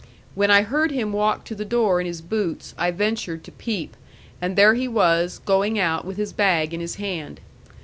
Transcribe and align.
When 0.33 0.49
I 0.49 0.63
heard 0.63 0.89
him 0.89 1.13
walk 1.13 1.43
to 1.45 1.53
the 1.53 1.63
door 1.63 2.01
in 2.01 2.07
his 2.07 2.21
boots, 2.23 2.73
I 2.75 2.89
ventured 2.89 3.43
to 3.43 3.51
peep; 3.51 3.95
and 4.41 4.55
there 4.55 4.73
he 4.73 4.87
was, 4.87 5.37
going 5.45 5.77
out 5.77 6.05
with 6.05 6.17
his 6.17 6.33
bag 6.33 6.73
in 6.73 6.79
his 6.81 6.95
hand. 6.95 7.39